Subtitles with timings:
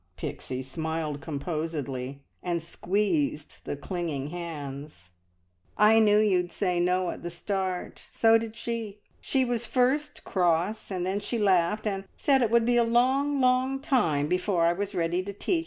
[0.17, 5.11] Pixie smiled composedly, and squeezed the clinging hands.
[5.77, 8.07] "I knew you'd say `No' at the start.
[8.11, 8.97] So did she.
[9.19, 13.39] She was first cross, and then she laughed, and said it would be a long,
[13.41, 15.59] long time before I was ready to teach.